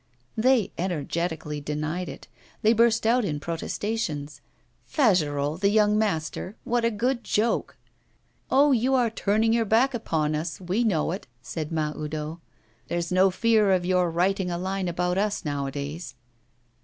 [0.35, 2.27] They energetically denied it;
[2.63, 4.41] they burst out in protestations.
[4.83, 6.55] Fagerolles, the young master!
[6.63, 7.77] What a good joke!
[8.49, 12.39] 'Oh, you are turning your back upon us, we know it,' said Mahoudeau.
[12.87, 16.15] 'There's no fear of your writing a line about us nowadays.